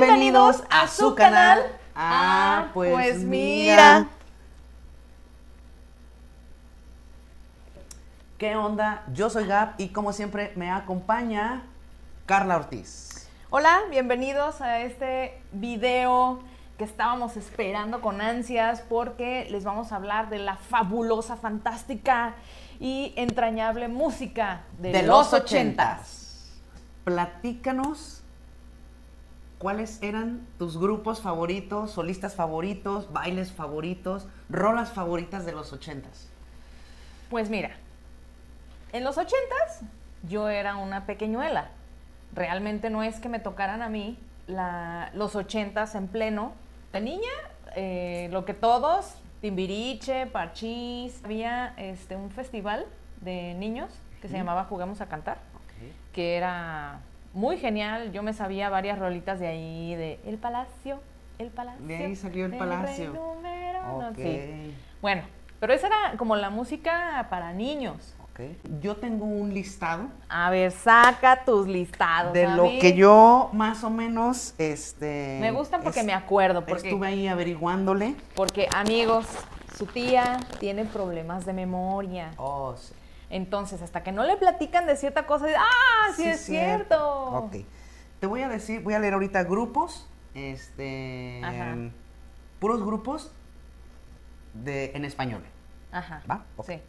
[0.00, 1.60] Bienvenidos a su canal.
[1.92, 4.06] Ah, pues, mira.
[8.38, 9.02] ¿Qué onda?
[9.12, 11.64] Yo soy Gab y como siempre me acompaña
[12.26, 13.28] Carla Ortiz.
[13.50, 16.38] Hola, bienvenidos a este video
[16.76, 22.36] que estábamos esperando con ansias porque les vamos a hablar de la fabulosa, fantástica
[22.78, 26.52] y entrañable música de, los ochentas.
[27.02, 28.17] Platícanos
[29.58, 36.28] cuáles eran tus grupos favoritos, solistas favoritos, bailes favoritos, rolas favoritas de los ochentas.
[37.30, 37.70] Pues mira,
[38.92, 39.82] en los ochentas
[40.22, 41.70] yo era una pequeñuela.
[42.34, 46.52] Realmente no es que me tocaran a mí la, los ochentas en pleno.
[46.92, 47.28] De niña,
[47.76, 52.86] eh, lo que todos, Timbiriche, Parchís, había este, un festival
[53.20, 53.90] de niños
[54.22, 55.38] que se llamaba Juguemos a Cantar,
[56.12, 57.00] que era
[57.32, 58.12] muy genial.
[58.12, 61.00] Yo me sabía varias rolitas de ahí, de El Palacio,
[61.38, 61.86] El Palacio.
[61.86, 63.12] De ahí salió El Palacio.
[65.00, 65.22] Bueno,
[65.60, 68.14] pero esa era como la música para niños.
[68.80, 70.04] Yo tengo un listado.
[70.28, 72.32] A ver, saca tus listados.
[72.32, 75.38] De lo que yo más o menos, este...
[75.40, 76.64] Me gustan porque me acuerdo.
[76.64, 78.14] Porque, estuve ahí averiguándole.
[78.36, 79.26] Porque, amigos,
[79.76, 82.30] su tía tiene problemas de memoria.
[82.36, 82.94] Oh, sí.
[83.30, 87.24] Entonces, hasta que no le platican de cierta cosa, ¡ah, sí, es cierto.
[87.30, 87.56] Ok.
[88.20, 91.40] Te voy a decir, voy a leer ahorita grupos, este...
[92.58, 93.32] puros grupos
[94.54, 95.42] de, en español.
[95.92, 96.22] Ajá.
[96.28, 96.44] ¿Va?
[96.66, 96.80] Sí.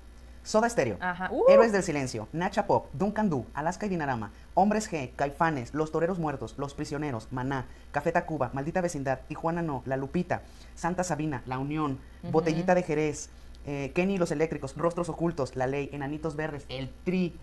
[0.41, 0.97] Soda Stereo,
[1.29, 1.43] uh.
[1.49, 6.17] Héroes del Silencio, Nacha Pop, Duncan Du, Alaska y Dinarama, Hombres G, Caifanes, Los Toreros
[6.17, 10.41] Muertos, Los Prisioneros, Maná, Café Tacuba, Maldita Vecindad, Tijuana No, La Lupita,
[10.75, 11.99] Santa Sabina, La Unión,
[12.31, 13.29] Botellita de Jerez,
[13.69, 17.35] eh, Kenny y los Eléctricos, Rostros Ocultos, La Ley, Enanitos Verdes, El Tri,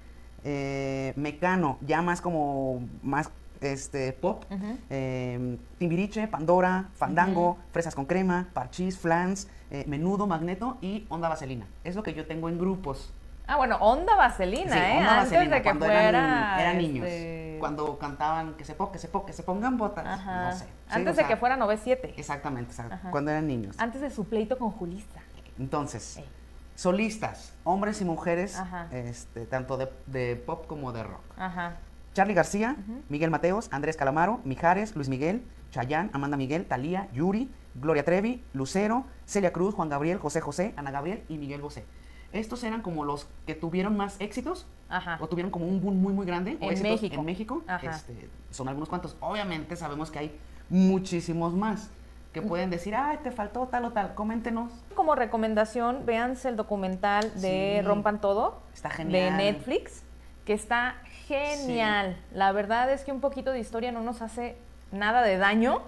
[0.42, 4.44] eh, Mecano, ya más como más este, pop,
[4.90, 11.68] em, Timbiriche, Pandora, Fandango, Fresas con Crema, Parchís, Flans, eh, Menudo, Magneto y Onda Vaselina.
[11.84, 13.12] Es lo que yo tengo en grupos.
[13.46, 14.98] Ah, bueno, Onda Vaselina, ¿eh?
[14.98, 16.60] Antes de que fuera.
[16.60, 17.06] Eran, niños.
[17.06, 20.04] Este, cuando cantaban que se, po, que se, po, que se pongan botas.
[20.04, 20.66] No sé.
[20.90, 22.14] Antes de que fueran 9-7.
[22.16, 22.74] Exactamente,
[23.12, 23.76] cuando eran niños.
[23.78, 25.20] Antes de su pleito con Julista.
[25.58, 26.20] Entonces,
[26.74, 28.60] solistas, hombres y mujeres,
[28.92, 31.22] este, tanto de, de, pop como de rock.
[31.36, 31.76] Ajá.
[32.14, 32.76] Charlie García,
[33.08, 39.04] Miguel Mateos, Andrés Calamaro, Mijares, Luis Miguel, Chayán, Amanda Miguel, Talía, Yuri, Gloria Trevi, Lucero,
[39.26, 41.84] Celia Cruz, Juan Gabriel, José José, Ana Gabriel y Miguel Bosé.
[42.32, 44.66] Estos eran como los que tuvieron más éxitos
[45.20, 47.16] o tuvieron como un boom muy muy grande en México.
[47.16, 47.62] En México.
[47.82, 49.16] Este, son algunos cuantos.
[49.20, 51.90] Obviamente sabemos que hay muchísimos más
[52.36, 54.70] que pueden decir, ay, te faltó tal o tal, coméntenos.
[54.94, 58.60] Como recomendación, véanse el documental de Rompan Todo.
[58.74, 59.38] Está genial.
[59.38, 60.02] De Netflix,
[60.44, 62.18] que está genial.
[62.34, 64.54] La verdad es que un poquito de historia no nos hace
[64.92, 65.80] nada de daño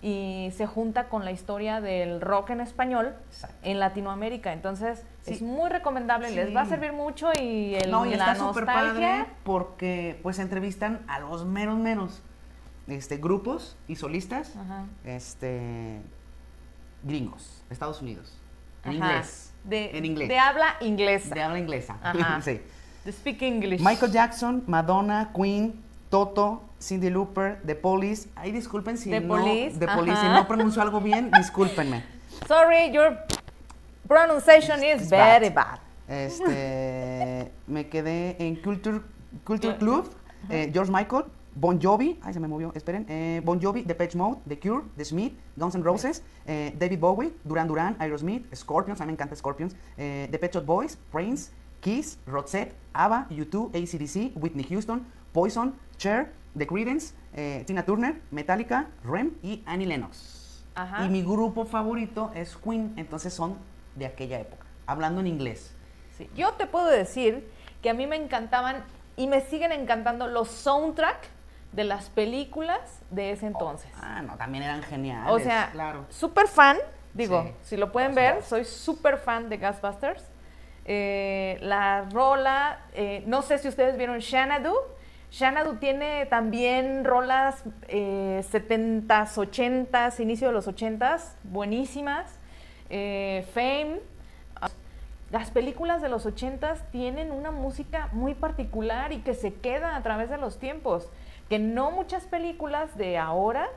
[0.00, 3.16] y se junta con la historia del rock en español
[3.64, 4.52] en Latinoamérica.
[4.52, 8.64] Entonces, es muy recomendable, les va a servir mucho y el no, y está súper
[8.64, 12.22] padre porque pues entrevistan a los menos menos
[12.88, 14.54] este grupos y solistas
[15.04, 16.00] este
[17.02, 18.38] gringos, Estados Unidos,
[18.84, 19.52] en inglés.
[19.64, 20.28] De, en inglés.
[20.28, 21.34] De habla inglesa.
[21.34, 21.98] De habla inglesa.
[22.42, 22.60] sí.
[23.10, 23.80] speak English.
[23.80, 28.28] Michael Jackson, Madonna, Queen, Toto, Cindy Looper, The Police.
[28.36, 29.78] Ay, disculpen si no, Police.
[29.78, 32.04] The Police, si no pronuncio algo bien, discúlpenme.
[32.46, 33.18] Sorry, your
[34.06, 35.80] pronunciation is very bad.
[36.08, 39.00] Este, me quedé en Culture,
[39.44, 40.08] Culture Club,
[40.48, 41.24] eh, George Michael,
[41.58, 44.84] Bon Jovi, ay se me movió, esperen, eh, Bon Jovi, The Patch Mode, The Cure,
[44.98, 49.12] The Smith, Guns N' Roses, eh, David Bowie, Duran Duran, Aerosmith, Scorpions, a mí me
[49.14, 51.50] encanta Scorpions, The Pet Shop Boys, Prince,
[51.80, 58.88] Kiss, Roxette, ABBA, U2, ACDC, Whitney Houston, Poison, Cher, The Creedence, eh, Tina Turner, Metallica,
[59.02, 60.64] Rem y Annie Lennox.
[61.02, 63.56] Y mi grupo favorito es Queen, entonces son
[63.94, 65.74] de aquella época, hablando en inglés.
[66.18, 66.28] Sí.
[66.36, 67.48] Yo te puedo decir
[67.80, 68.84] que a mí me encantaban
[69.16, 71.28] y me siguen encantando los soundtracks
[71.72, 73.90] de las películas de ese entonces.
[74.00, 75.32] ah, no, también eran geniales.
[75.32, 76.06] O sea, claro.
[76.08, 76.78] súper fan,
[77.14, 80.24] digo, si lo pueden ver, soy súper fan de Ghostbusters.
[80.84, 84.74] Eh, la rola, eh, no sé si ustedes vieron Xanadu.
[85.30, 92.38] Xanadu tiene también rolas eh, 70s, 80s, inicio de los 80s, buenísimas.
[92.88, 94.00] Eh, Fame.
[95.32, 100.02] Las películas de los 80s tienen una música muy particular y que se queda a
[100.02, 101.08] través de los tiempos,
[101.48, 103.68] que no muchas películas de ahora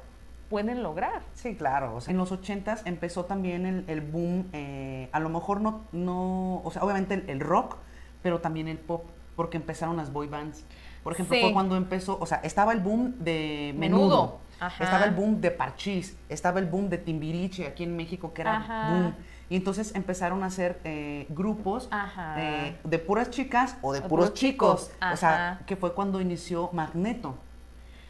[0.50, 1.22] pueden lograr.
[1.34, 2.00] Sí, claro.
[2.08, 6.84] en los 80 empezó también el, boom, eh, a lo mejor no, no o sea,
[6.84, 7.78] obviamente el, rock,
[8.24, 9.06] pero también el pop,
[9.36, 10.66] porque empezaron las boy bands.
[11.04, 14.40] Por ejemplo, fue cuando empezó, o sea, estaba el boom de Menudo.
[14.60, 14.84] Ajá.
[14.84, 18.58] Estaba el boom de Parchís, estaba el boom de Timbiriche aquí en México, que era
[18.58, 18.90] Ajá.
[18.92, 19.16] boom.
[19.50, 21.90] Y entonces empezaron a hacer eh, grupos
[22.84, 24.92] de puras chicas o de puros puros chicos.
[24.92, 27.36] chicos, O sea, que fue cuando inició Magneto,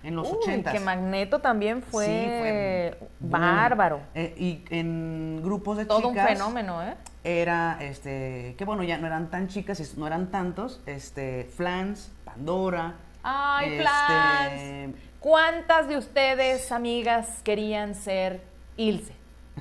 [0.03, 0.73] en los Uy, ochentas.
[0.73, 3.31] que Magneto también fue, Sí, fue boom.
[3.31, 3.99] bárbaro.
[4.15, 6.29] Eh, y en grupos de Todo chicas.
[6.29, 6.95] un fenómeno, ¿eh?
[7.23, 12.93] Era, este, que bueno, ya no eran tan chicas, no eran tantos, este, Flans, Pandora.
[13.23, 14.95] Ay, este, Flans.
[15.19, 18.41] ¿Cuántas de ustedes, amigas, querían ser
[18.77, 19.13] Ilse?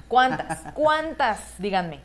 [0.07, 0.61] ¿Cuántas?
[0.75, 1.59] ¿Cuántas?
[1.59, 2.01] Díganme.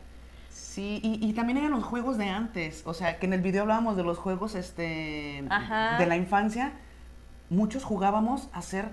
[0.50, 3.62] Sí, y, y también eran los juegos de antes, o sea, que en el video
[3.62, 5.98] hablábamos de los juegos, este, Ajá.
[5.98, 6.72] de la infancia,
[7.54, 8.90] muchos jugábamos a ser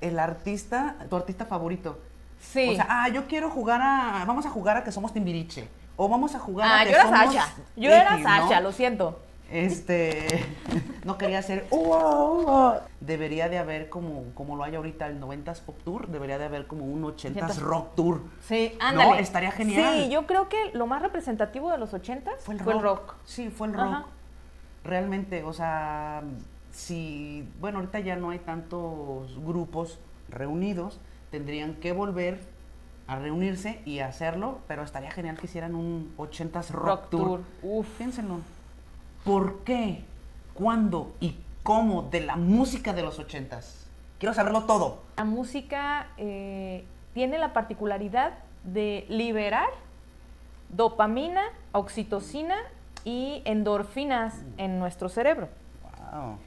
[0.00, 1.98] el artista, tu artista favorito.
[2.40, 2.70] Sí.
[2.70, 6.08] O sea, ah, yo quiero jugar a, vamos a jugar a que somos Timbiriche, o
[6.08, 7.54] vamos a jugar ah, a yo que era somos Sasha.
[7.76, 8.28] Yo era X, ¿no?
[8.28, 9.20] Sasha, lo siento.
[9.52, 10.44] Este,
[11.04, 11.68] no quería ser,
[13.00, 16.66] debería de haber como, como lo hay ahorita el 90s Pop Tour, debería de haber
[16.66, 17.58] como un 80s 80s.
[17.58, 18.22] Rock Tour.
[18.40, 19.20] Sí, ándale.
[19.20, 19.94] estaría genial.
[19.94, 22.82] Sí, yo creo que lo más representativo de los 80 Fue el, fue rock.
[22.82, 23.14] el rock.
[23.24, 23.98] Sí, fue el Ajá.
[23.98, 24.06] rock.
[24.84, 26.22] Realmente, o sea,
[26.72, 29.98] si, bueno, ahorita ya no hay tantos grupos
[30.28, 30.98] reunidos,
[31.30, 32.40] tendrían que volver
[33.06, 37.22] a reunirse y hacerlo, pero estaría genial que hicieran un 80s Rock, Rock Tour.
[37.22, 37.40] Tour.
[37.62, 37.86] Uf.
[37.98, 38.40] Piénsenlo.
[39.24, 40.04] ¿Por qué?
[40.54, 41.12] ¿Cuándo?
[41.20, 43.86] ¿Y cómo de la música de los 80s?
[44.18, 45.02] Quiero saberlo todo.
[45.16, 46.84] La música eh,
[47.14, 48.34] tiene la particularidad
[48.64, 49.68] de liberar
[50.68, 51.42] dopamina,
[51.72, 52.56] oxitocina
[53.04, 55.48] y endorfinas en nuestro cerebro.
[56.12, 56.38] Wow.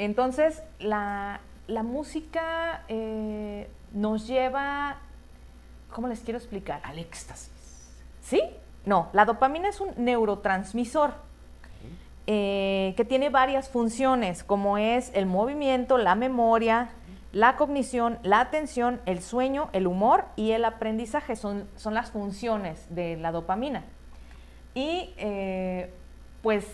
[0.00, 4.96] Entonces, la, la música eh, nos lleva,
[5.92, 6.80] ¿cómo les quiero explicar?
[6.84, 7.50] Al éxtasis.
[8.22, 8.40] ¿Sí?
[8.86, 11.12] No, la dopamina es un neurotransmisor
[12.26, 16.88] eh, que tiene varias funciones, como es el movimiento, la memoria,
[17.32, 21.36] la cognición, la atención, el sueño, el humor y el aprendizaje.
[21.36, 23.84] Son, son las funciones de la dopamina.
[24.74, 25.92] Y eh,
[26.40, 26.66] pues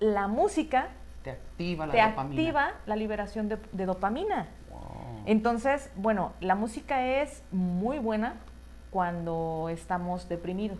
[0.00, 0.90] la música
[1.24, 2.22] Te activa la te dopamina.
[2.42, 4.46] activa la liberación de, de dopamina.
[4.70, 5.22] Wow.
[5.26, 8.34] Entonces, bueno, la música es muy buena
[8.90, 10.78] cuando estamos deprimidos.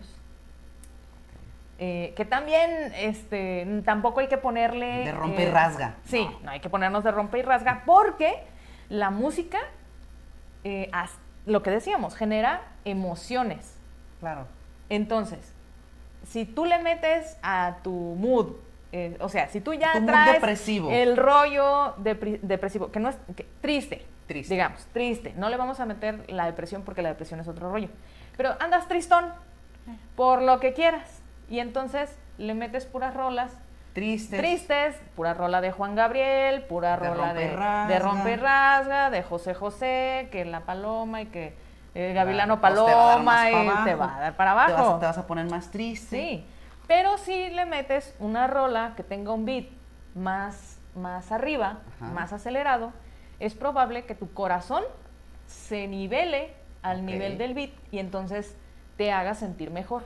[1.77, 5.03] Eh, que también, este, tampoco hay que ponerle...
[5.03, 5.95] De rompe y eh, rasga.
[6.05, 6.51] Sí, no.
[6.51, 8.43] hay que ponernos de rompe y rasga porque
[8.87, 9.57] la música,
[10.63, 13.75] eh, as- lo que decíamos, genera emociones.
[14.21, 14.45] Claro.
[14.87, 15.51] Entonces,
[16.25, 18.53] si tú le metes a tu mood,
[18.97, 20.89] eh, o sea, si tú ya traes depresivo.
[20.91, 24.53] el rollo depresivo, que no es que- triste, Triste.
[24.53, 27.89] digamos, triste, no le vamos a meter la depresión porque la depresión es otro rollo,
[28.37, 29.25] pero andas tristón
[30.15, 33.51] por lo que quieras y entonces le metes puras rolas
[33.93, 34.39] Tristes.
[34.39, 37.87] tristes, pura rola de Juan Gabriel, pura De rola rompe de, rasga.
[37.87, 41.53] de rompe y rasga, de José José, que la paloma y que
[41.93, 43.97] eh, Gavilano pues te Paloma y te abajo.
[43.99, 44.99] va a dar para Te vas, abajo.
[44.99, 46.17] te vas a poner más triste.
[46.17, 46.45] Sí,
[46.87, 49.65] pero si le metes una rola que tenga un beat
[50.13, 52.11] más, más arriba, Ajá.
[52.11, 52.91] más acelerado,
[53.39, 54.83] es probable que tu corazón
[55.47, 58.55] se nivele al nivel del beat y entonces
[58.97, 60.03] te haga sentir mejor.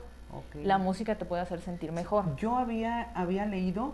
[0.54, 2.36] La música te puede hacer sentir mejor.
[2.36, 3.94] Yo había, había leído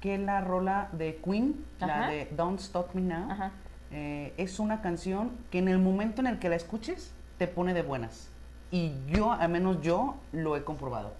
[0.00, 3.50] que la rola de Queen, la de Don't Stop Me Now,
[3.90, 7.74] eh, es una canción que en el momento en el que la escuches te pone
[7.74, 8.30] de buenas.
[8.70, 11.12] Y yo, al menos yo, lo he comprobado.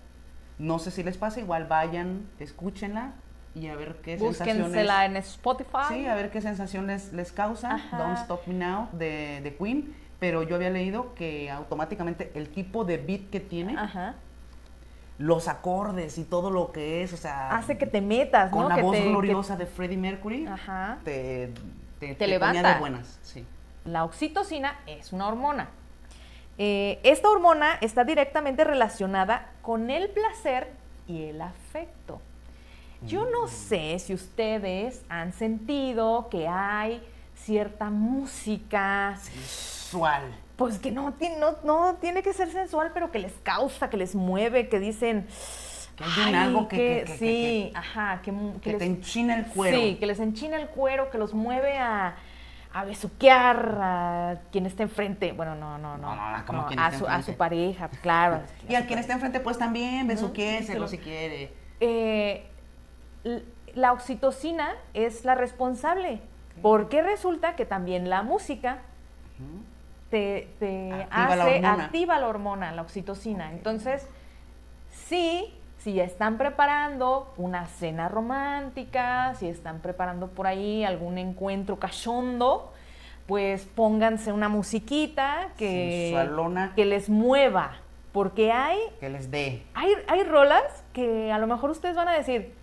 [0.63, 3.15] No sé si les pasa, igual vayan, escúchenla
[3.55, 4.89] y a ver qué sensaciones...
[5.05, 5.79] En Spotify.
[5.89, 7.99] Sí, a ver qué sensación les, les causa Ajá.
[7.99, 9.93] Don't Stop Me Now de, de Queen.
[10.21, 14.15] Pero yo había leído que automáticamente el tipo de beat que tiene, Ajá.
[15.19, 18.69] los acordes y todo lo que es, o sea, Hace que te metas, con ¿no?
[18.69, 20.99] la Que voz te- que- gloriosa de Freddie Mercury, Ajá.
[21.05, 21.53] te,
[21.99, 22.75] te, levanta.
[22.75, 23.19] de buenas.
[23.23, 23.45] Sí.
[23.85, 25.71] La oxitocina es una hormona.
[26.59, 30.71] Eh, esta hormona está directamente relacionada con el placer
[31.09, 32.21] y el afecto.
[33.05, 37.03] Yo no sé si ustedes han sentido que hay
[37.35, 40.23] cierta música, Sensual.
[40.55, 43.97] pues que no, tiene- no, no tiene que ser sensual, pero que les causa, que
[43.97, 45.27] les mueve, que dicen...
[45.97, 48.31] Que hay un "Ay, algo que- que- que- sí, que- ajá, Que
[48.71, 49.79] les- te enchina el cuero.
[49.79, 52.15] Sí, que les enchina el cuero, que los mueve a,
[52.75, 55.33] a besuquear a quien esté enfrente.
[55.33, 56.15] Bueno, no, no, no.
[56.15, 58.41] No, no, no, como no, quien a, su, a pareja, claro.
[58.69, 61.53] Y al quien esté enfrente, pues también, besuquiéselo Ujú, si quiere.
[61.81, 62.47] Eh,
[63.75, 66.21] la oxitocina es la responsable,
[66.61, 68.79] porque resulta que también la música
[70.11, 73.51] te, te Activa la hace, activa la hormona, la oxitocina.
[73.53, 74.07] Entonces,
[74.91, 81.81] sí, si ya están preparando una cena romántica, si están preparando por ahí algún encuentro
[81.81, 82.73] cachondo,
[83.27, 86.15] pues pónganse una musiquita que,
[86.77, 87.73] les mueva.
[88.13, 89.65] Porque hay, Que les dé.
[89.75, 92.55] hay, hay rolas que a lo mejor ustedes van a decir,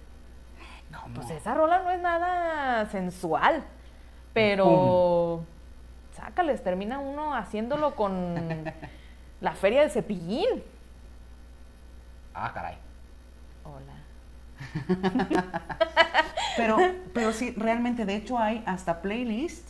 [0.93, 1.15] ¿Cómo?
[1.15, 3.63] pues esa rola no es nada sensual.
[4.31, 5.43] Pero
[6.13, 8.63] sácales, termina uno haciéndolo con
[9.41, 10.63] la feria del cepillín.
[12.33, 12.77] Ah, caray.
[13.69, 13.93] Hola.
[16.57, 16.77] Pero,
[17.13, 19.69] pero sí, realmente, de hecho, hay hasta playlist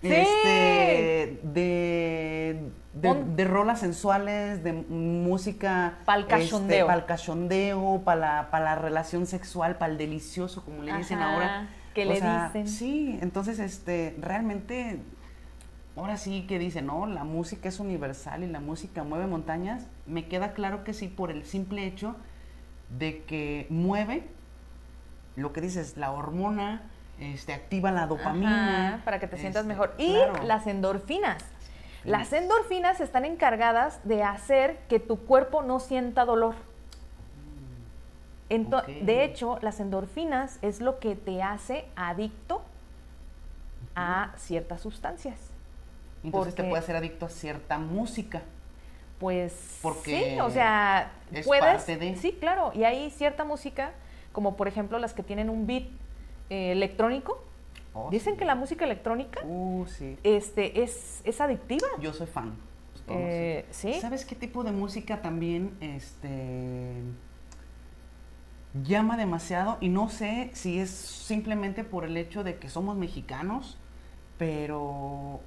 [0.00, 0.12] Sí.
[0.12, 5.98] este, de, de, rolas sensuales, de música.
[6.04, 6.86] Pa'l cachondeo.
[6.86, 11.18] para el cachondeo, para la, pa' la relación sexual, para el delicioso, como le dicen
[11.20, 11.68] Ajá, ahora.
[11.94, 12.68] que O le sea, dicen.
[12.68, 15.00] Sí, entonces, este, realmente.
[15.96, 17.06] Ahora sí que dicen, ¿no?
[17.06, 19.86] La música es universal y la música mueve montañas.
[20.06, 22.16] Me queda claro que sí, por el simple hecho
[22.98, 24.24] de que mueve
[25.36, 26.82] lo que dices, la hormona,
[27.18, 28.94] este, activa la dopamina.
[28.94, 29.94] Ajá, para que te sientas este, mejor.
[29.98, 30.42] Y claro.
[30.44, 31.42] las endorfinas.
[32.04, 36.54] Las endorfinas están encargadas de hacer que tu cuerpo no sienta dolor.
[38.50, 38.82] Ento-.
[38.82, 42.62] De hecho, las endorfinas es lo que te hace adicto
[43.96, 45.38] a ciertas sustancias.
[46.22, 48.42] Entonces te puede hacer adicto a cierta música.
[49.18, 51.64] Pues Porque sí, o sea, es puedes.
[51.64, 52.72] parte de- Sí, claro.
[52.74, 53.92] Y hay cierta música,
[54.32, 55.84] como por ejemplo las que tienen un beat
[56.50, 57.42] eh, electrónico.
[57.94, 58.38] Oh, Dicen sí.
[58.40, 60.18] que la música electrónica Uh, sí.
[60.24, 61.86] este, es, es adictiva.
[62.00, 62.54] Yo soy fan.
[63.08, 63.94] Eh, ¿sí?
[64.00, 66.94] ¿Sabes qué tipo de música también este,
[68.82, 69.76] llama demasiado?
[69.80, 73.78] Y no sé si es simplemente por el hecho de que somos mexicanos,
[74.38, 75.40] pero...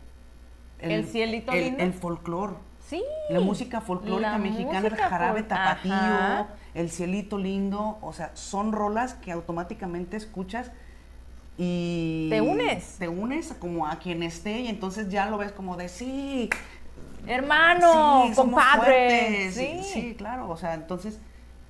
[0.79, 1.83] ¿El cielito el, lindo?
[1.83, 2.53] El folclore.
[2.87, 3.03] Sí.
[3.29, 6.47] La música folclórica La mexicana, el jarabe fol- tapatío, Ajá.
[6.73, 10.71] el cielito lindo, o sea, son rolas que automáticamente escuchas
[11.57, 12.95] y Te unes.
[12.99, 16.49] Te unes como a quien esté y entonces ya lo ves como de sí,
[17.25, 19.09] Hermano, sí, compadre.
[19.49, 19.79] fuertes", Sí.
[19.83, 21.19] sí, claro, o sea, entonces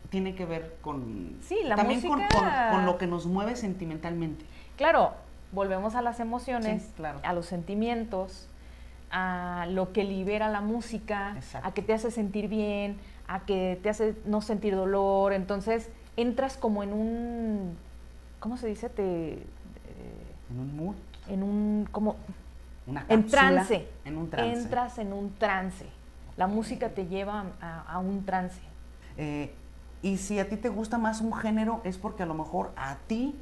[0.09, 3.55] tiene que ver con Sí, la también con- música- con, con lo que nos mueve
[3.55, 4.45] sentimentalmente.
[4.77, 5.13] Claro,
[5.51, 7.19] volvemos a las emociones, Sí, claro.
[7.24, 8.47] a los sentimientos,
[9.12, 11.68] a lo que libera la música, Exacto.
[11.68, 12.98] a que te hace sentir bien,
[13.28, 15.34] a que te hace no sentir dolor.
[15.34, 17.78] Entonces entras como en un,
[18.40, 18.90] ¿cómo se dice?
[18.90, 19.44] Te, eh,
[20.52, 20.96] En un mood,
[21.30, 22.16] en un, como,
[22.86, 23.88] una en trance.
[24.06, 24.60] en un trance.
[24.62, 25.86] Entras en un trance.
[26.38, 28.62] La música te lleva a, a un trance.
[29.18, 29.54] Eh,
[30.04, 32.96] y si a ti te gusta más un género, es porque a lo mejor a
[33.08, 33.36] ti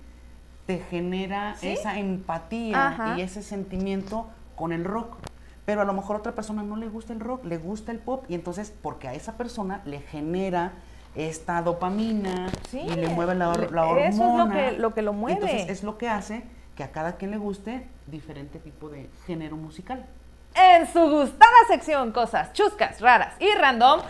[0.65, 1.67] te genera ¿Sí?
[1.67, 3.17] esa empatía Ajá.
[3.17, 5.17] y ese sentimiento con el rock.
[5.65, 7.99] Pero a lo mejor a otra persona no le gusta el rock, le gusta el
[7.99, 8.25] pop.
[8.27, 10.73] Y entonces, porque a esa persona le genera
[11.15, 14.53] esta dopamina Sí, y le mueve la, la eso es lo hormona.
[14.53, 15.39] que- lo que lo y mueve.
[15.41, 16.43] Entonces es lo que hace
[16.75, 20.05] que a cada quien le guste diferente tipo de género musical.
[20.53, 24.01] En su gustada sección, cosas chuscas, raras y random.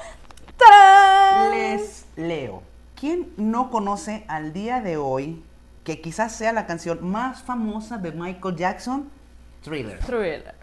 [0.57, 1.51] ¡tarán!
[1.51, 2.63] Les leo.
[2.99, 5.43] ¿Quién no conoce al día de hoy
[5.83, 9.09] que quizás sea la canción más famosa de Michael Jackson?
[9.63, 9.99] Thriller.
[9.99, 10.55] Thriller.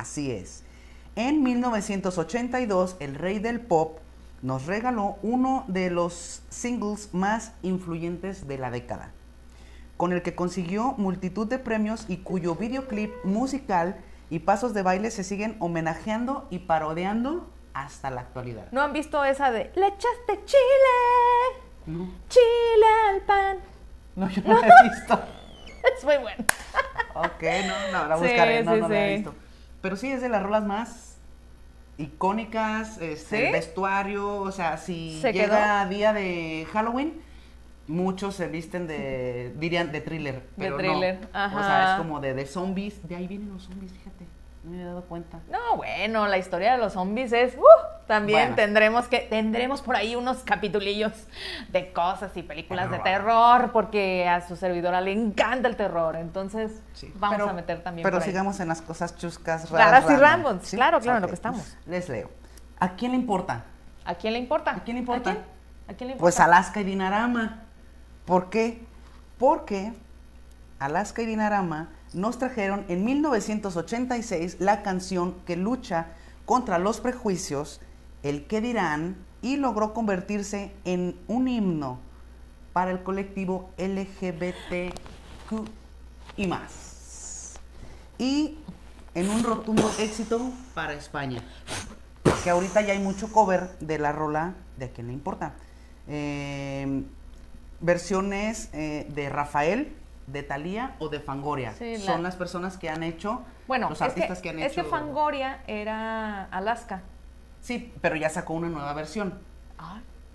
[0.00, 0.62] Así es.
[1.16, 3.98] En 1982, el rey del pop
[4.40, 9.10] nos regaló uno de los singles más influyentes de la década,
[9.98, 13.96] con el que consiguió multitud de premios y cuyo videoclip musical
[14.30, 18.68] y pasos de baile se siguen homenajeando y parodiando hasta la actualidad.
[18.72, 21.60] ¿No han visto esa de le echaste chile?
[21.86, 23.56] No, Chile al pan.
[24.16, 25.20] no, yo no la he visto.
[25.98, 26.44] Es muy bueno.
[27.14, 29.14] Ok, no, no, la Sí, buscaré, no, sí, no la he sí.
[29.16, 29.34] visto.
[29.82, 31.18] Pero sí es de las rolas más
[31.98, 33.44] icónicas, este, ¿Sí?
[33.44, 37.20] el vestuario, o sea, si ¿Se llega día de Halloween,
[37.86, 40.82] muchos se visten de, dirían, de thriller, pero no.
[40.82, 44.26] thriller, O sea, es como de, de zombies, de ahí vienen los zombies, fíjate,
[44.64, 45.40] no me había dado cuenta.
[45.50, 47.56] No, bueno, la historia de los zombies es.
[47.56, 47.62] ¡uh!
[48.06, 48.56] también Bueno.
[48.56, 51.12] tendremos que tendremos por ahí unos capitulillos
[51.70, 53.70] de cosas y películas de Terror.
[53.72, 56.16] porque a su servidora le encanta el terror.
[56.16, 58.28] Entonces, Sí, vamos pero- a meter también Pero por ahí.
[58.28, 61.76] sigamos en las cosas chuscas, Raras raras, y random, claro, claro, en lo que estamos.
[61.86, 62.30] Les leo.
[62.78, 63.64] ¿A quién le importa?
[64.04, 64.72] ¿A quién le importa?
[64.72, 65.30] ¿A quién le importa?
[65.30, 65.44] ¿A quién,
[65.88, 66.20] ¿A quién le importa?
[66.20, 67.62] Pues Alaska y Dinarama.
[68.26, 68.84] ¿Por qué?
[69.38, 69.92] Porque
[70.80, 76.08] Alaska y Dinarama nos trajeron en 1986 la canción que lucha
[76.44, 77.80] contra los prejuicios,
[78.22, 81.98] el que dirán, y logró convertirse en un himno
[82.72, 84.94] para el colectivo LGBTQ
[86.36, 87.54] y más.
[88.18, 88.58] Y
[89.14, 91.42] en un rotundo éxito para España
[92.42, 95.54] que ahorita ya hay mucho cover de la rola de a quién le importa.
[96.08, 97.02] Eh,
[97.80, 99.92] versiones eh, de Rafael,
[100.32, 101.72] de Thalía o de Fangoria.
[101.72, 104.58] Sí, la- Son las personas que han hecho, Bueno, los es artistas que, que, han
[104.60, 104.82] es hecho.
[104.84, 107.02] que Fangoria era Alaska.
[107.60, 109.38] Sí, pero ya sacó una nueva versión.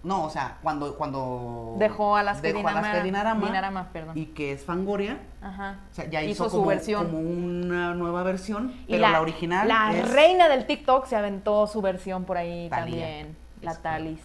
[0.03, 3.45] No, o sea, cuando, cuando Dejó Alaska y dejó Alaska y Dinarama.
[3.47, 4.17] Dinarama, perdón.
[4.17, 5.79] y que es Fangoria, Ajá.
[5.91, 7.05] o sea, ya Hizo hizo, su como, versión.
[7.07, 11.67] como una nueva versión, Y pero la, original La es reina del TikTok se aventó
[11.67, 13.05] su versión por ahí Thalía.
[13.05, 13.37] también.
[13.61, 13.81] La Es.
[13.81, 14.21] Talis.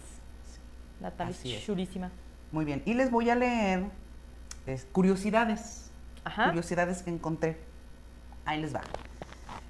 [1.01, 1.65] La Talis es.
[1.65, 2.11] chulísima.
[2.51, 3.83] Muy bien, y les voy a leer
[4.65, 5.91] es, curiosidades,
[6.23, 6.47] Ajá.
[6.47, 7.57] curiosidades que encontré.
[8.45, 8.81] Ahí les va.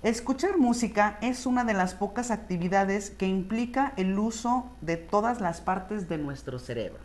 [0.03, 5.61] Escuchar música es una de las pocas actividades que implica el uso de todas las
[5.61, 6.99] partes de nuestro cerebro.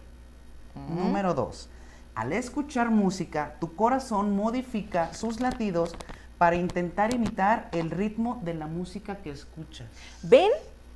[0.89, 1.69] Número dos.
[2.15, 5.95] Al escuchar música, tu corazón modifica sus latidos
[6.39, 9.87] para intentar imitar el ritmo de la música que escuchas.
[10.23, 10.51] ¿Ven?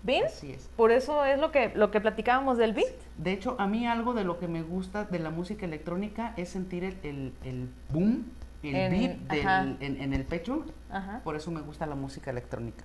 [0.04, 0.24] ¿Ven?
[0.26, 0.68] Así es.
[0.76, 2.88] Por eso es lo que, lo que platicábamos del beat.
[3.18, 6.48] De hecho, a mí algo de lo que me gusta de la música electrónica es
[6.48, 8.24] sentir el, el- el boom,
[8.64, 10.64] el En- beat del- en, en el pecho.
[10.90, 11.20] Ajá.
[11.22, 12.84] Por eso me gusta la música electrónica.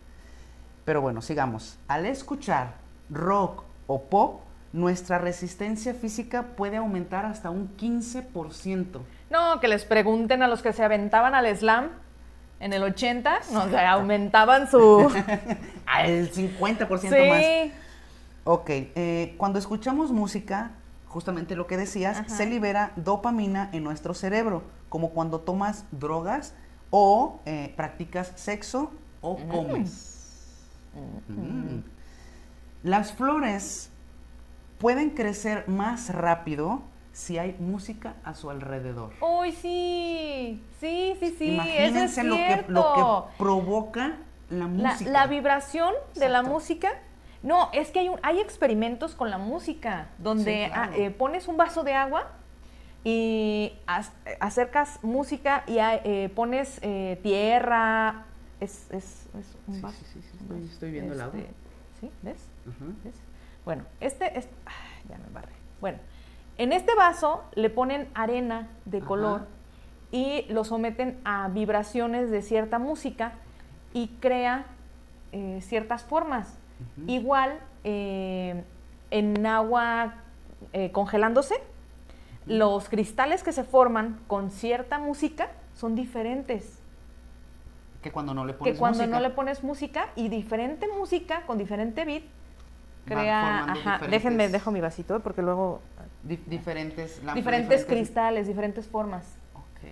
[0.85, 1.77] Pero bueno, sigamos.
[1.87, 2.75] Al escuchar
[3.09, 4.41] rock o pop,
[4.73, 8.99] nuestra resistencia física puede aumentar hasta un 15%.
[9.29, 11.89] No, que les pregunten a los que se aventaban al slam
[12.59, 15.09] en el 80, no, se aumentaban su...
[15.85, 17.09] Al 50% más.
[17.09, 17.71] sí.
[18.43, 20.71] Ok, eh, cuando escuchamos música,
[21.07, 22.29] justamente lo que decías, Ajá.
[22.29, 26.53] se libera dopamina en nuestro cerebro, como cuando tomas drogas
[26.89, 30.61] o eh, practicas sexo o comes.
[31.27, 31.79] Mm.
[32.83, 33.89] Las flores
[34.77, 36.81] pueden crecer más rápido
[37.17, 39.11] si hay música a su alrededor.
[39.21, 40.63] Uy, sí.
[40.79, 41.53] Sí, sí, sí.
[41.55, 42.93] Imagínense eso es lo, que, lo
[43.33, 44.17] que provoca
[44.51, 45.09] la música.
[45.09, 46.89] la vibración de la música.
[47.41, 50.91] No, es que hay, un- hay experimentos con la música donde Sí, claro.
[50.93, 52.27] ah, eh, pones un vaso de agua
[53.03, 58.25] y as- eh, acercas música y ah, eh, pones eh, tierra.
[58.59, 59.97] Es, es, es un Sí, vaso.
[59.97, 61.39] sí, sí, sí, estoy- estoy viendo el agua.
[61.39, 61.51] Este,
[61.99, 62.11] ¿Sí?
[62.21, 62.47] ¿Ves?
[63.03, 63.15] ¿Ves?
[63.65, 64.47] Bueno, este es.
[64.67, 64.73] ay,
[65.09, 65.53] ya me embarré.
[65.81, 65.97] Bueno,
[66.57, 69.07] en este vaso le ponen arena de Ajá.
[69.07, 69.47] color
[70.11, 73.33] y lo someten a vibraciones de cierta música
[73.93, 74.65] y crea
[75.31, 76.57] eh, ciertas formas.
[77.07, 78.63] Igual eh,
[79.11, 80.15] en agua
[80.73, 81.55] eh, congelándose,
[82.45, 86.79] los cristales que se forman con cierta música son diferentes
[88.01, 89.15] Que cuando no le pones que cuando música.
[89.15, 92.23] no le pones música y diferente música con diferente beat
[93.05, 95.81] crea, ajá, diferentes- déjenme dejo mi vasito porque luego
[96.23, 99.23] Di- diferentes lámparas, diferentes cristales, diferentes formas.
[99.53, 99.89] Ok.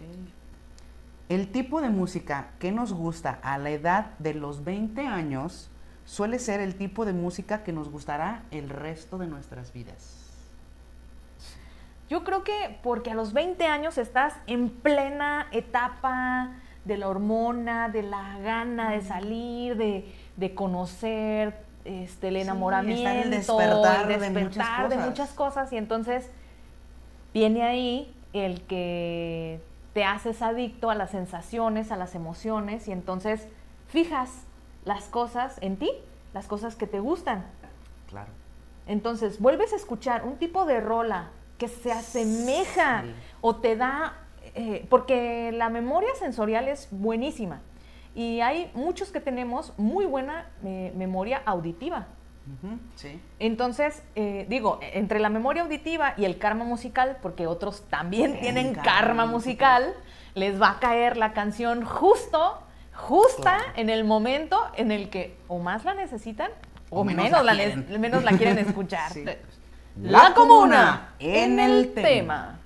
[1.29, 5.69] El tipo de música que nos gusta a la edad de los 20 años
[6.05, 10.21] suele ser el tipo de música que nos gustará el resto de nuestras vidas.
[12.09, 16.51] Yo creo que porque a los 20 años estás en plena etapa
[16.83, 23.07] de la hormona, de la gana de salir, de, de conocer, este, el Sí, enamoramiento,
[23.09, 25.09] está el despertar el de muchas despertar de cosas.
[25.09, 26.29] muchas cosas y entonces
[27.33, 29.61] viene ahí el que
[29.93, 33.47] te haces adicto a las sensaciones, a las emociones y entonces
[33.87, 34.29] fijas
[34.83, 35.89] las cosas en ti,
[36.33, 37.45] las cosas que te gustan.
[38.09, 38.29] Claro.
[38.87, 43.13] Entonces, vuelves a escuchar un tipo de rola que se asemeja Sí.
[43.41, 44.13] o te da,
[44.53, 47.61] eh, porque la memoria sensorial es buenísima
[48.15, 52.07] y hay muchos que tenemos muy buena eh, memoria auditiva.
[52.95, 53.19] Sí.
[53.39, 58.55] Entonces, eh, digo, entre la memoria auditiva y el karma musical, porque otros también Tienen
[58.55, 59.93] tienen karma karma musical,
[60.35, 62.61] les va a caer la canción justo,
[62.93, 63.71] justa Claro.
[63.77, 66.51] en el momento en el que o más la necesitan
[66.91, 69.11] o, O menos, menos la, la menos la quieren escuchar.
[69.13, 69.25] Sí.
[70.01, 72.07] La comuna en el tema.
[72.07, 72.59] tema.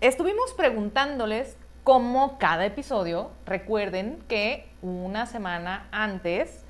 [0.00, 1.56] Estuvimos preguntándoles
[1.86, 6.64] cómo cada episodio, recuerden que una semana antes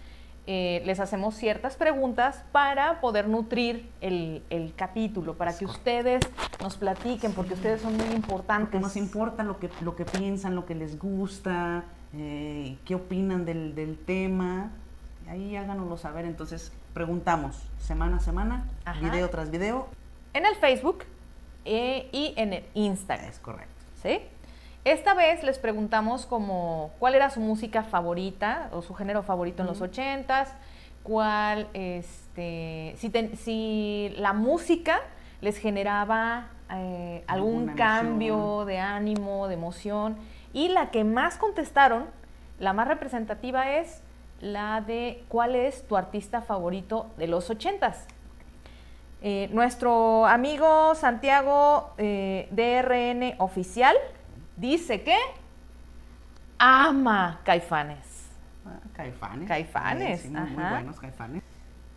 [0.46, 6.20] eh, les hacemos ciertas preguntas para poder nutrir el, el capítulo, para que ustedes
[6.60, 8.78] nos platiquen, porque ustedes son muy Porque importantes.
[8.78, 13.74] nos importa lo que, lo que piensan, lo que les gusta, eh, qué opinan del,
[13.74, 14.70] del tema.
[15.30, 16.26] Ahí háganoslo saber.
[16.26, 19.00] Entonces, preguntamos semana a semana, Ajá.
[19.00, 19.88] video tras video.
[20.34, 21.04] En el Facebook
[21.64, 23.30] eh, y en el Instagram.
[23.30, 23.72] Es correcto.
[24.02, 24.20] ¿sí?
[24.86, 29.66] Esta vez les preguntamos como cuál era su música favorita o su género favorito en
[29.66, 30.54] los ochentas,
[31.02, 35.00] cuál, este, si, ten- si la música
[35.40, 40.18] les generaba eh, algún cambio de ánimo, de emoción,
[40.52, 42.06] y la que más contestaron,
[42.60, 44.04] la más representativa es
[44.40, 48.06] la de cuál es tu artista favorito de los ochentas.
[49.20, 53.96] Eh, nuestro amigo Santiago eh, DRN Oficial
[54.56, 55.16] dice que
[56.58, 58.26] ama Caifanes.
[58.64, 59.48] Ah, Caifanes.
[59.48, 61.42] Caifanes, Sí, sí, muy, buenos Caifanes.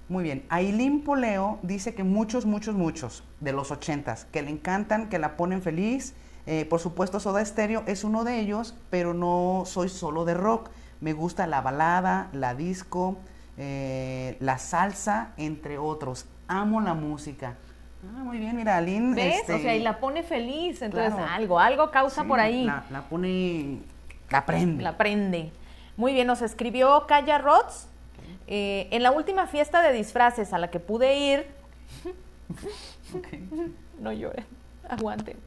[0.07, 0.43] Muy bien.
[0.49, 5.37] Ailín Poleo dice que muchos, muchos, muchos de los ochentas, que le encantan, que la
[5.37, 6.15] ponen feliz.
[6.47, 10.71] Eh, por supuesto, Soda Stereo es uno de ellos, pero no soy solo de rock.
[10.99, 13.17] Me gusta la balada, la disco,
[13.57, 16.25] eh, la salsa, entre otros.
[16.47, 17.57] Amo la música.
[18.03, 19.13] Ah, muy bien, mira, Ailín.
[19.13, 19.41] ¿Ves?
[19.41, 20.81] este, o sea, y la pone feliz.
[20.81, 21.31] Entonces, claro.
[21.33, 22.63] algo, algo causa sí, por ahí.
[22.65, 23.79] La, la pone,
[24.29, 24.83] la prende.
[24.83, 25.51] La prende.
[25.97, 27.87] Muy bien, nos escribió Kaya Rods.
[28.47, 31.47] eh, en la última fiesta de disfraces a la que pude ir,
[33.99, 34.45] no lloren,
[34.89, 35.37] aguanten.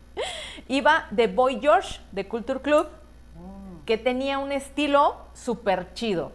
[0.69, 2.87] Iba de Boy George de Culture Club,
[3.87, 6.33] que tenía un estilo súper chido.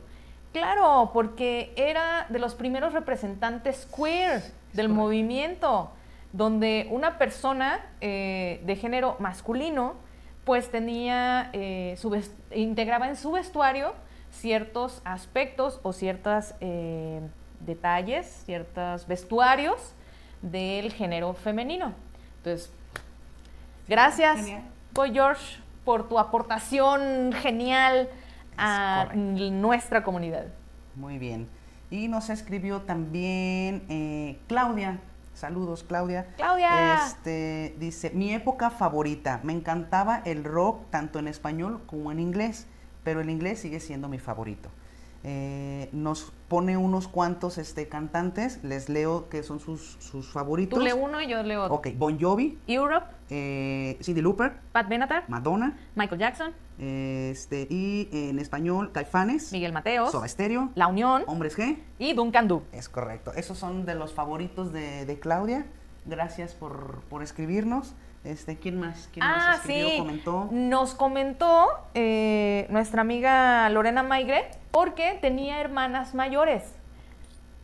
[0.51, 4.41] Claro, porque era de los primeros representantes queer
[4.73, 5.91] del movimiento,
[6.37, 9.95] donde una persona eh, de género masculino,
[10.45, 12.15] pues tenía, eh, su
[12.53, 13.93] integraba en su vestuario
[14.31, 16.53] ciertos aspectos o ciertos
[17.59, 19.93] detalles, ciertos vestuarios
[20.41, 21.93] del género femenino.
[22.37, 22.71] Entonces,
[23.87, 24.45] gracias.
[24.93, 28.09] Boy George, por tu aportación genial
[28.57, 30.45] a nuestra comunidad.
[30.95, 31.47] Muy bien.
[31.89, 34.99] Y nos escribió también eh, Claudia.
[35.37, 36.33] Saludos, Claudia.
[36.35, 36.95] Claudia.
[36.95, 39.39] Este, dice, mi época favorita.
[39.43, 42.65] Me encantaba el rock tanto en español como en inglés,
[43.03, 44.71] pero el inglés sigue siendo mi favorito.
[45.23, 50.77] Eh, nos pone unos cuantos este, cantantes, les leo que son sus, sus favoritos.
[50.77, 51.75] Tú lee uno y yo leo otro.
[51.75, 58.39] Ok, Bon Jovi, Europe, eh, Cindy Lauper, Pat Benatar, Madonna, Michael Jackson, este, y en
[58.39, 61.79] español Caifanes, Miguel Mateos, Soda Stereo, La Unión Hombres G.
[61.99, 62.63] y Duncan Du.
[62.71, 63.33] Es correcto.
[63.33, 65.65] Esos son de los favoritos de, de Claudia.
[66.05, 67.93] Gracias por, por escribirnos.
[68.23, 69.09] Este, ¿Quién más?
[69.13, 69.97] ¿Quién Ah, más escribió, sí.
[69.99, 70.47] comentó?
[70.51, 76.63] Nos comentó eh, nuestra amiga Lorena Maigre porque tenía hermanas mayores.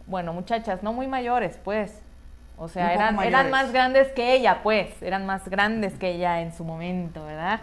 [0.08, 2.02] Bueno, muchachas, no muy mayores, pues.
[2.58, 5.02] O sea, eran, eran más grandes que ella, pues.
[5.02, 7.60] Eran más grandes que ella en su momento, ¿verdad?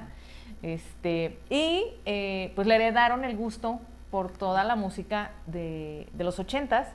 [0.63, 6.39] Este, y eh, pues le heredaron el gusto por toda la música de, de los
[6.39, 6.89] ochentas,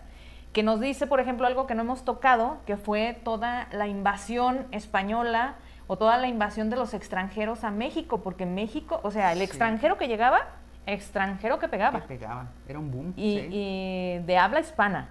[0.53, 4.67] que nos dice, por ejemplo, algo que no hemos tocado, que fue toda la invasión
[4.71, 5.55] española
[5.87, 9.43] o toda la invasión de los extranjeros a México, porque México, o sea, el Sí.
[9.45, 10.47] extranjero que llegaba,
[10.87, 12.47] extranjero que pegaba, Que pegaba.
[12.67, 13.13] Era un boom.
[13.15, 13.47] y, sí.
[13.51, 15.09] y de habla hispana.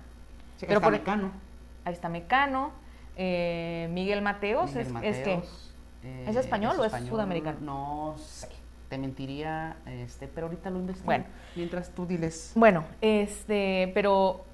[0.57, 1.31] Sí, pero por- Mecano.
[1.85, 2.73] Ahí está Mecano,
[3.17, 5.43] eh, Miguel Mateos, Miguel es, es que...
[6.03, 7.59] Eh, ¿es español o es sudamericano?
[7.61, 8.49] No sé.
[8.89, 11.07] Te mentiría, este, pero ahorita lo investigo.
[11.07, 11.25] Bueno.
[11.57, 12.53] Mientras tú diles.
[12.55, 14.45] Bueno, este, pero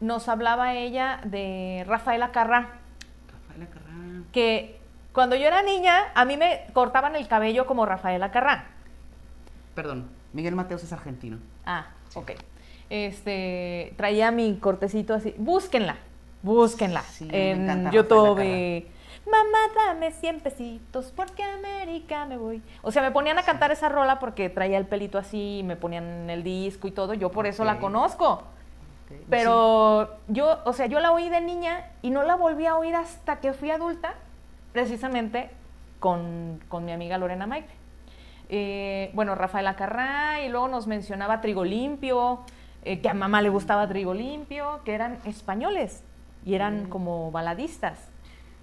[0.00, 2.70] nos hablaba ella de Rafaela Carrá,
[3.30, 3.92] Rafaela Carrá.
[4.32, 4.79] que
[5.12, 8.66] cuando yo era niña a mí me cortaban el cabello como Rafaela Carrá.
[9.74, 11.38] Perdón, Miguel Mateos es argentino.
[11.64, 12.32] Ah, ok.
[12.90, 15.34] Este, traía mi cortecito así.
[15.38, 15.96] Búsquenla,
[16.42, 18.86] búsquenla Sí, me en encanta YouTube.
[19.26, 22.62] Mamá, dame 100 pesitos porque a América me voy.
[22.82, 25.76] O sea, me ponían a cantar esa rola porque traía el pelito así y me
[25.76, 27.14] ponían el disco y todo.
[27.14, 28.42] Yo por eso la conozco.
[29.28, 32.94] Pero yo, o sea, yo la oí de niña y no la volví a oír
[32.94, 34.14] hasta que fui adulta,
[34.72, 35.50] precisamente
[35.98, 37.68] con, con mi amiga Lorena Mike.
[38.48, 42.40] Eh, bueno, Rafaela Carrá y luego nos mencionaba Trigo Limpio,
[42.84, 46.02] eh, que a mamá le gustaba Trigo Limpio, que eran españoles
[46.44, 46.88] y eran Mm.
[46.88, 48.08] como baladistas.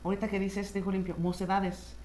[0.04, 1.96] Ahorita que dices, dijo limpio, mocedades.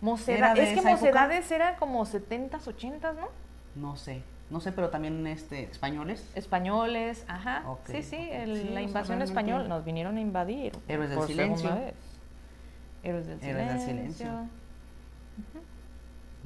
[0.00, 1.06] Moceda- ¿Era de es que esa época?
[1.06, 3.28] Mocedades era como 70s, 80s, ¿no?
[3.74, 4.22] No sé.
[4.50, 6.28] No sé, pero también este, españoles.
[6.34, 7.62] Españoles, ajá.
[7.86, 10.72] Sí, sí, el- Sí, la invasión española, nos vinieron a invadir.
[10.88, 11.74] Héroes del silencio.
[11.74, 11.94] vez.
[13.02, 14.26] Héroes del Héroes del silencio.
[14.26, 14.48] silencio.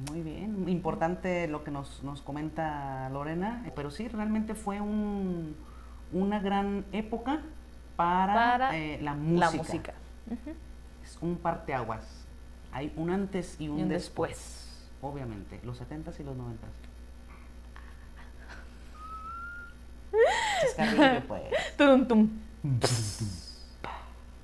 [0.09, 5.55] Muy bien, importante lo que nos, nos comenta Lorena, pero sí, realmente fue un,
[6.13, 7.41] una gran época
[7.95, 9.39] para, Para eh, la música.
[9.39, 9.93] La música.
[11.03, 12.25] Es un parteaguas.
[12.71, 14.29] Hay un antes y un, Y un después.
[14.31, 14.87] después.
[15.01, 16.87] Obviamente, los 70s y los 90s.
[20.61, 21.43] Chascarrillo, pues.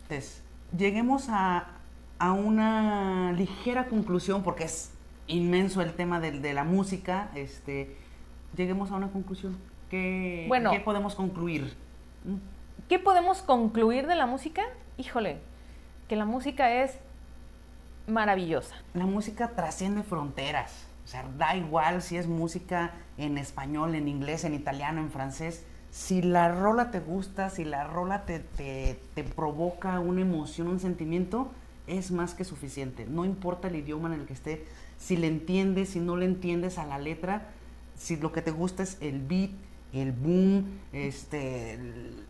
[0.10, 0.41] Entonces,
[0.76, 1.67] lleguemos a,
[2.23, 4.93] a una ligera conclusión, porque es
[5.27, 7.29] inmenso el tema del- de, la música.
[7.36, 7.97] Este,
[8.55, 9.57] lleguemos a una conclusión.
[9.89, 10.71] ¿Qué, Bueno.
[10.71, 11.75] ¿qué podemos concluir?
[12.23, 12.36] ¿Mm?
[12.88, 14.62] ¿Qué podemos concluir de la música?
[14.97, 15.39] Híjole,
[16.07, 16.97] que la música es
[18.07, 18.75] maravillosa.
[18.93, 20.86] La música trasciende fronteras.
[21.03, 25.65] O sea, da igual si es música en español, en inglés, en italiano, en francés.
[25.91, 30.79] Si la rola te gusta, si la rola te, te, te provoca una emoción, un
[30.79, 31.51] sentimiento,
[31.87, 33.05] es más que suficiente.
[33.05, 34.65] No importa el idioma en el que esté,
[34.97, 37.49] si le entiendes, si no le entiendes a la letra,
[37.97, 39.51] si lo que te gusta es el beat,
[39.93, 41.79] el boom, este,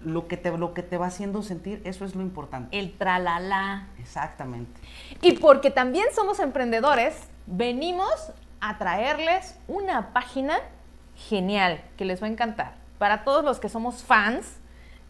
[0.03, 2.77] lo que te, lo que te va haciendo sentir, eso es lo importante.
[2.77, 3.87] El tralala.
[3.99, 4.81] Exactamente.
[5.21, 10.57] Y porque también somos emprendedores, venimos a traerles una página
[11.15, 12.75] genial que les va a encantar.
[12.97, 14.57] Para todos los que somos fans,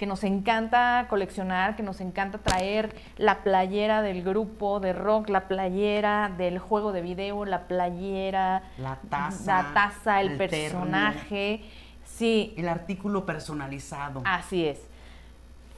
[0.03, 5.47] que nos encanta coleccionar, que nos encanta traer la playera del grupo de rock, la
[5.47, 11.63] playera del juego de video, la playera, La taza, la taza, el, el personaje.
[12.03, 14.23] Sí, El artículo personalizado.
[14.25, 14.81] Así es.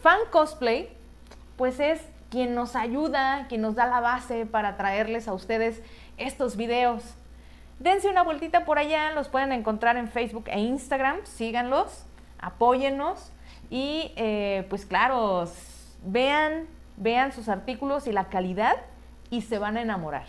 [0.01, 0.89] Fan Cosplay,
[1.55, 5.83] pues es quien nos ayuda, quien nos da la base para traerles a ustedes
[6.17, 7.13] estos videos.
[7.77, 12.07] Dense una vueltita por allá, los pueden encontrar en Facebook e Instagram, síganlos,
[12.39, 13.31] apóyennos
[13.69, 15.49] y eh, pues claro,
[16.05, 18.75] vean, vean sus artículos y la calidad
[19.29, 20.25] y se van a enamorar.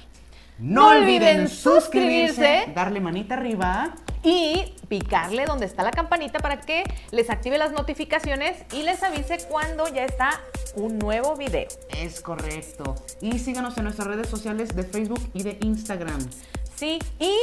[0.59, 3.94] No, olviden suscribirse, darle manita arriba.
[4.22, 9.38] y picarle donde está la campanita para que les active las notificaciones y les avise
[9.49, 10.31] cuando ya está
[10.75, 11.68] un nuevo video.
[11.90, 12.96] Es correcto.
[13.20, 16.18] Y síganos en nuestras redes sociales de Facebook y de Instagram.
[16.75, 17.37] Sí, y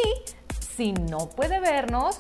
[0.76, 2.20] si no puede vernos,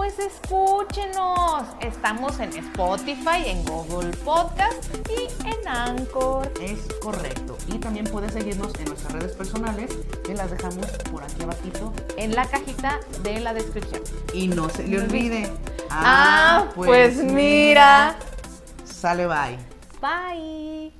[0.00, 1.64] pues escúchenos.
[1.80, 6.50] Estamos en Spotify, en Google Podcast y en Anchor.
[6.58, 7.58] Es correcto.
[7.66, 9.90] Y también puedes seguirnos en nuestras redes personales,
[10.24, 11.92] que las dejamos por aquí abajito.
[12.16, 14.00] En la cajita de la descripción.
[14.32, 15.52] Y no se le olvide.
[15.90, 18.16] Ah, pues mira.
[18.84, 19.58] Sale bye.
[20.00, 20.99] Bye.